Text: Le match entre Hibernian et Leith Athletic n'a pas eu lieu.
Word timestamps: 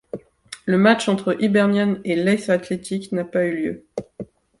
Le 0.65 0.79
match 0.79 1.09
entre 1.09 1.39
Hibernian 1.43 1.99
et 2.05 2.15
Leith 2.15 2.49
Athletic 2.49 3.11
n'a 3.11 3.23
pas 3.23 3.45
eu 3.45 3.53
lieu. 3.55 3.85